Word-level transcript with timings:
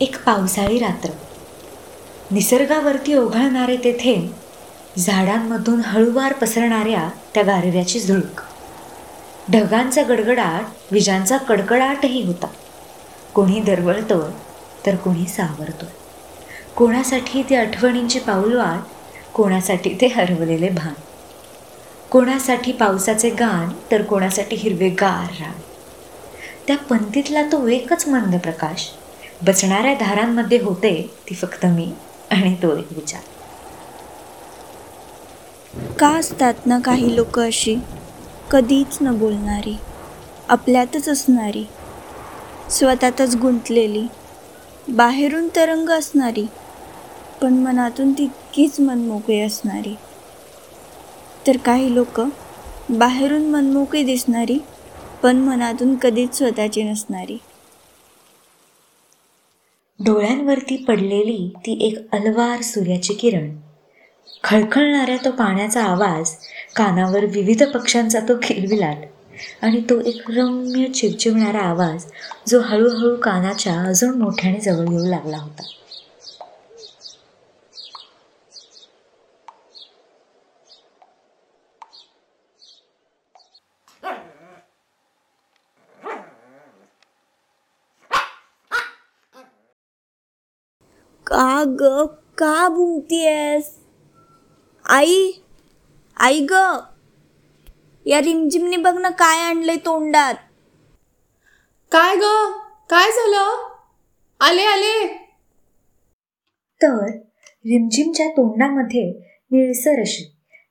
एक 0.00 0.24
पावसाळी 0.24 0.78
रात्र. 0.78 1.10
निसर्गावरती 2.30 3.14
ओघळणारे 3.14 3.76
ते 3.76 3.92
थेंब 4.00 4.28
झाडांमधून 4.98 5.80
हळूवार 5.80 6.32
पसरणाऱ्या 6.32 7.10
त्या 7.34 7.42
गारव्याची 7.42 8.00
झुळूक. 8.00 8.40
ढगांचा 9.52 10.02
गडगडाट 10.02 10.92
विजांचा 10.92 11.36
कडकडाटही 11.36 12.26
होता. 12.26 12.46
कोणी 13.34 13.60
दरवळतो 13.60 14.30
तर 14.86 14.96
कोणी 14.96 15.26
सावरतो. 15.26 15.86
कोणासाठी 16.76 17.42
ते 17.42 17.56
आठवणींची 17.56 18.18
पाऊलवाट 18.18 18.78
कोणासाठी 19.34 19.98
ते 20.00 20.06
हरवलेले 20.06 20.68
भान. 20.68 20.92
कोणासाठी 22.10 22.72
पावसाचे 22.72 23.30
गाण 23.30 23.68
तर 23.92 24.02
कोणासाठी 24.02 24.56
हिरवेगार 24.56 25.32
रान. 25.42 25.52
त्या 26.68 26.76
पंतीतला 26.76 27.42
तो 27.42 27.66
एकच 27.68 28.08
मंद 28.08 28.34
प्रकाश. 28.36 28.88
बचणाऱ्या 29.42 29.94
धारांमध्ये 29.94 30.58
होते 30.58 30.92
ती 31.30 31.34
फक्त 31.34 31.66
मी 31.66 31.92
आणि 32.30 32.54
तो 32.54 32.76
एक 32.76 32.92
विचार. 32.92 33.20
का 35.98 36.08
असतात 36.08 36.66
ना 36.66 36.78
काही 36.78 37.16
लोक 37.16 37.38
अशी? 37.38 37.76
कधीच 38.50 38.98
न 39.00 39.18
बोलणारी 39.18 39.76
आपल्यातच 40.48 41.08
असणारी 41.08 41.64
स्वतःतच 42.70 43.36
गुंतलेली 43.36 44.06
बाहेरून 44.88 45.48
तरंग 45.56 45.90
असणारी 45.90 46.46
पण 47.42 47.54
मनातून 47.54 48.12
तितकीच 48.12 48.80
मनमोकळी 48.80 49.40
असणारी. 49.40 49.94
तर 51.46 51.56
काही 51.56 51.94
लोक 51.94 52.20
बाहेरून 52.90 53.50
मनमोकळी 53.50 54.02
दिसणारी 54.02 54.58
पण 55.22 55.36
मनातून 55.36 55.94
कधीच 55.96 56.36
स्वतःची 56.38 56.82
नसणारी. 56.82 57.38
डोळ्यांवरती 60.00 60.76
पडलेली 60.76 61.48
ती 61.56 61.72
एक 61.86 62.14
अलवार 62.14 62.62
सूर्याची 62.62 63.14
किरण. 63.14 63.50
खळखळणाऱ्या 64.44 65.16
तो 65.24 65.30
पाण्याचा 65.30 65.82
आवाज 65.84 66.34
कानावर 66.76 67.24
विविध 67.24 67.62
पक्ष्यांचा 67.62 68.20
तो 68.20 68.36
किलबिलाट 68.42 69.06
आणि 69.62 69.80
तो 69.80 70.00
एक 70.00 70.30
रम्य 70.30 70.86
चिवचिवणारा 70.86 71.60
आवाज 71.60 72.04
जो 72.48 72.60
हळूहळू 72.60 73.16
कानाच्या 73.16 73.80
अजून 73.80 74.18
मोठ्याने 74.18 74.60
जवळ 74.60 74.90
येऊ 74.90 75.06
लागला 75.06 75.38
होता. 75.38 75.62
का 91.26 91.64
ग? 91.64 92.06
का 92.38 92.68
भुंकतीयस 92.68 93.78
आई 94.90 95.32
आई 96.20 96.46
ग? 96.50 96.54
या 98.06 98.20
रिमझिमने 98.20 98.76
बघ 98.76 98.98
ना 98.98 99.10
काय 99.10 99.40
आणलंय 99.40 99.76
तोंडात. 99.76 100.34
काय 101.92 102.16
ग? 102.16 102.22
काय 102.90 103.10
झालं? 103.10 103.70
आले 104.40 104.62
आले. 104.62 105.06
तर 106.82 107.06
रिमझिमच्या 107.66 108.28
तोंडामध्ये 108.28 109.12
निळसर 109.50 110.00
अशी 110.00 110.24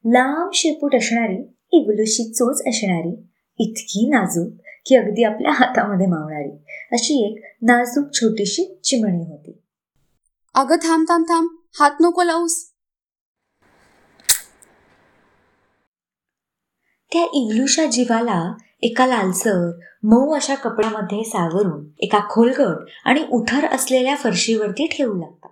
लांब 0.06 0.50
शेपूट 0.54 0.96
असणारी 0.96 1.38
इवलुशी 1.72 2.32
चोच 2.34 2.62
असणारी 2.68 3.30
इतकी 3.60 4.10
नाजूक 4.10 4.54
की 4.86 4.96
अगदी 4.96 5.24
आपल्या 5.24 5.52
हातामध्ये 5.52 6.08
मावणारी 6.08 6.66
अशी 6.92 7.26
एक 7.26 7.44
नाजूक 7.62 8.14
छोटीशी 8.14 8.80
चिमणी 8.84 9.24
होती. 9.24 9.63
अगं 10.56 10.76
थांब 10.76 11.06
थांब 11.10 11.26
थांब. 11.30 11.48
हात 11.80 11.92
नको 12.02 12.24
लावूस. 12.24 12.70
त्या 17.12 17.24
इवलूशा 17.34 17.86
जीवाला 17.86 18.58
एका 18.82 19.06
लालसर 19.06 19.80
मऊ 20.04 20.36
अशा 20.36 20.56
कपड्यामध्ये 20.56 21.24
सावरून 21.24 21.84
एका 22.00 22.20
खोलगट 22.30 22.90
आणि 23.06 23.26
उथर 23.32 23.66
असलेल्या 23.66 24.16
फरशीवरती 24.16 24.88
ठेवू 24.88 25.14
लागतात. 25.14 25.50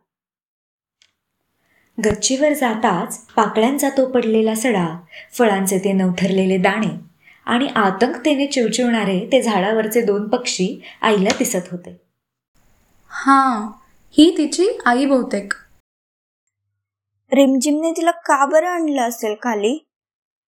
गच्चीवर 2.06 2.54
जाताच 2.54 3.26
पाकळ्यांचा 3.36 3.90
तो 3.90 4.06
पडलेला 4.06 4.56
सडा 4.56 5.00
फळांचे 5.34 5.80
ते 5.80 5.92
नवथरलेले 5.92 6.58
दाणे 6.58 7.00
आणि 7.46 7.68
आतंकतेने 7.68 8.48
चिवचिवणारे 8.48 9.30
ते 9.32 9.42
झाडावरचे 9.42 10.02
दोन 10.02 10.28
पक्षी 10.28 10.82
आईला 11.02 11.30
दिसत 11.38 11.72
होते. 11.72 12.02
हां. 13.08 13.81
ही 14.14 14.38
तिची 14.38 14.68
आई 14.86 15.06
बहुतेक. 15.06 15.54
रिमझिमने 17.34 17.92
तिला 17.92 18.12
का 18.12 18.46
बरं 18.46 18.68
आणलं 18.68 19.02
असेल 19.02 19.36
खाली? 19.36 19.88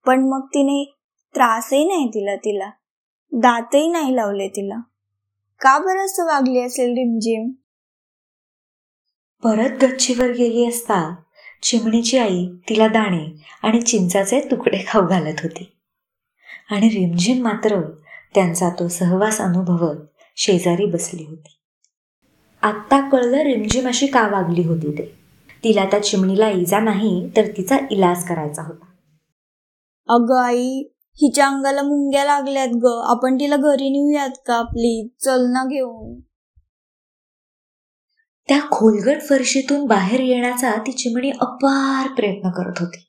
पण 0.06 0.28
मग 0.30 0.46
तिने 0.46 0.94
त्रासही 1.36 1.86
नाही 1.86 2.06
दिला 2.06 2.36
तिला. 2.36 2.70
दातही 3.32 3.88
नाही 3.88 4.16
लावले 4.16 4.48
तिला. 4.48 4.80
का 5.62 5.80
बरं 5.80 6.06
असं 6.06 6.26
वागली 6.26 6.62
असेल 6.62 6.90
रिमझिम? 6.90 7.52
परत 9.44 9.84
गच्चीवर 9.84 10.28
गेली 10.28 10.68
असता 10.68 11.16
चिमणीची 11.62 12.18
आई 12.18 12.48
तिला 12.70 12.88
दाणे 12.88 13.42
आणि 13.64 13.82
चिंचाचे 13.82 14.42
तुकडे 14.52 14.84
खाऊ 14.88 15.08
घालत 15.08 15.36
होती. 15.44 15.78
आणि 16.72 16.90
रिमझिम 16.90 17.44
मात्र 17.44 17.82
त्यांचा 18.36 18.70
तो 18.70 18.88
सहवास 18.88 19.42
अनुभवत 19.42 19.98
शेजारी 20.36 20.86
बसली 20.86 21.24
होती. 21.24 21.60
आत्ता 22.64 23.10
कळलं 23.10 23.38
रिमझिम 23.38 23.88
अशी 23.88 24.08
का 24.08 24.28
वागली 24.28 24.64
होती 24.64 24.92
ते. 24.92 25.24
तिला 25.64 25.86
त्या 25.86 26.04
चिमणीला 26.04 26.50
इजा 26.50 26.80
नाही 26.80 27.30
तर 27.38 27.46
तिचा 27.58 27.78
इलाज 27.92 28.24
करायचा 28.24 28.62
होता. 28.62 28.86
अगं 30.08 30.42
आई 30.42 30.84
हिच्या 31.22 31.48
अंगाला 31.48 31.82
मुंग्या 31.82 32.26
लागल्यात 32.26 32.68
ग. 32.68 33.02
आपण 33.06 33.36
तिला 33.36 33.56
घरी 33.56 33.90
नेऊयात 33.90 34.30
का 34.30 34.62
प्लीज 34.62 35.24
चल 35.24 35.46
ना 35.46 35.66
घेऊन. 35.66 36.20
त्या 38.48 38.60
खोलगट 38.72 39.22
फरशीतून 39.30 39.86
बाहेर 39.86 40.20
येण्याचा 40.20 40.72
ती 40.72 40.92
चिमणी 40.92 41.32
अपार 41.32 42.14
प्रयत्न 42.14 42.50
करत 42.50 42.74
होती. 42.80 43.08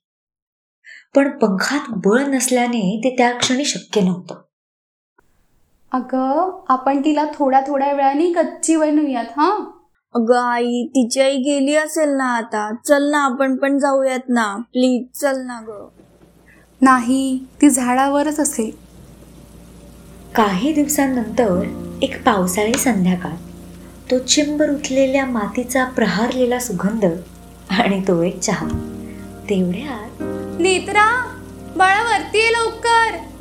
पण 1.14 1.38
पंखात 1.38 1.80
बळ 1.88 2.20
नसल्याने 2.20 3.00
ते 3.04 3.14
त्या 3.18 3.38
क्षणी 3.38 3.64
शक्य 3.64 4.00
नव्हतं. 4.00 4.34
अगं 5.94 6.64
आपण 6.68 7.00
तिला 7.00 7.24
थोड्या 7.34 7.60
थोड्या 7.60 7.92
वेळाने 7.92 8.30
गच्चीवर 8.30 8.90
नेऊयात 8.90 9.24
हां? 9.36 9.64
अगं 10.14 10.38
आई 10.38 10.86
तिची 10.86 11.20
आई 11.20 11.36
गेली 11.36 11.76
असेल 11.76 12.08
ना 12.08 12.24
आता. 12.24 12.74
चल 12.88 13.10
ना 13.10 13.18
आपण 13.18 13.56
पण 13.56 13.78
जाऊयात 13.78 14.18
ना. 14.28 14.56
प्लीज 14.56 15.18
चल 15.20 15.40
ना 15.46 15.60
ग. 15.68 15.88
नाही 16.80 17.44
ती 17.60 17.70
झाडावरच 17.70 18.40
असेल. 18.40 18.70
काही 20.34 20.72
दिवसांनंतर 20.72 21.64
एक 22.02 22.24
पावसाळी 22.24 22.74
संध्याकाळ. 22.74 23.32
तो 24.10 24.18
चिंबर 24.18 24.70
उठलेल्या 24.70 25.26
मातीचा 25.26 25.84
प्रहारलेला 25.84 26.58
सुगंध 26.58 27.04
आणि 27.70 28.00
तो 28.08 28.22
एक 28.22 28.40
चहा. 28.40 28.68
तेवढ्यात 29.50 30.22
नेत्रा 30.60 31.34
बाळा 31.76 32.02
वरती 32.02 32.38
ये 32.38 32.52
लवकर. 32.52 33.33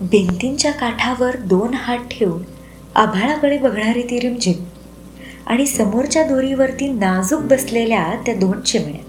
भिंतींच्या 0.00 0.72
काठावर 0.72 1.36
दोन 1.36 1.74
हात 1.74 1.98
ठेवून 2.10 2.42
आभाळाकडे 2.94 3.58
बघणारी 3.58 4.02
ती 4.02 4.20
रिमझिम 4.20 4.64
आणि 5.46 5.66
समोरच्या 5.66 6.22
दोरीवरती 6.22 6.88
नाजूक 6.88 7.40
बसलेल्या 7.40 8.14
त्या 8.26 8.34
दोन 8.34 8.60
चिमण्या. 8.60 9.00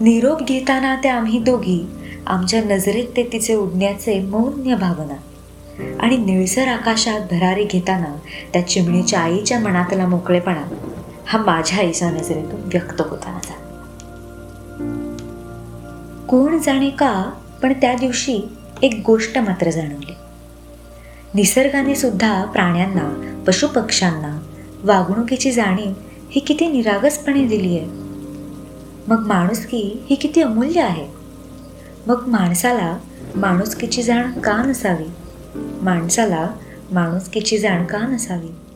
निरोप 0.00 0.42
घेताना 0.42 0.96
त्या 0.96 1.14
आम्ही 1.14 1.38
दोघी 1.38 1.86
आमच्या 2.26 2.62
नजरेत 2.62 3.04
ते 3.16 3.28
तिचे 3.32 3.54
उडण्याचे 3.54 4.20
मौन्य 4.20 4.74
भावना 4.74 5.14
आणि 6.00 6.16
निळसर 6.16 6.68
आकाशात 6.68 7.20
भरारी 7.20 7.64
घेताना 7.64 8.16
त्या 8.52 8.68
चिमणीच्या 8.68 9.20
आईच्या 9.20 9.58
मनातला 9.58 10.06
मोकळेपणा 10.06 10.62
हा 11.26 11.38
माझ्या 11.38 11.78
आईच्या 11.78 12.10
नजरेतून 12.10 12.60
व्यक्त 12.64 13.00
होताना 13.00 13.38
झाला. 13.44 13.66
कोण 16.28 16.58
जाणे 16.58 16.90
का 16.90 17.30
पण 17.62 17.72
त्या 17.72 17.94
दिवशी 17.94 18.40
एक 18.82 19.02
गोष्ट 19.06 19.38
मात्र 19.38 19.70
जाणवली. 19.70 20.12
निसर्गाने 21.34 21.94
सुद्धा 21.94 22.44
प्राण्यांना 22.44 23.34
पशुपक्ष्यांना 23.46 24.42
वागणुकीची 24.82 25.52
जाणीव 25.52 25.92
ही 26.30 26.40
किती 26.40 26.68
निरागसपणे 26.68 27.44
दिली 27.44 27.78
आहे. 27.78 27.86
मग 29.08 29.26
माणुसकी 29.26 30.02
ही 30.10 30.16
किती 30.16 30.42
अमूल्य 30.42 30.80
आहे? 30.80 31.06
मग 32.06 32.24
माणसाला 32.26 32.98
माणुसकीची 33.36 34.02
जाण 34.02 34.32
का 34.32 34.62
नसावी? 34.62 35.10
माणसाला 35.82 36.48
माणुसकीची 36.92 37.58
जाण 37.58 37.84
का 37.84 37.98
नसावी? 37.98 38.69